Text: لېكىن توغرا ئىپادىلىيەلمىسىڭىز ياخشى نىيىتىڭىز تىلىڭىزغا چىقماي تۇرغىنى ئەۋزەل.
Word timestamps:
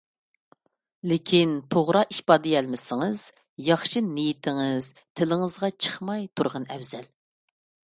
لېكىن 1.09 1.51
توغرا 1.75 2.01
ئىپادىلىيەلمىسىڭىز 2.15 3.21
ياخشى 3.67 4.03
نىيىتىڭىز 4.09 4.89
تىلىڭىزغا 5.01 5.73
چىقماي 5.87 6.29
تۇرغىنى 6.39 6.73
ئەۋزەل. 6.75 7.09